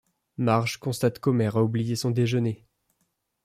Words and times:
Marge 0.39 0.77
constate 0.77 1.19
qu'Homer 1.19 1.51
a 1.53 1.61
oublié 1.61 1.95
son 1.95 2.09
déjeuner. 2.09 2.65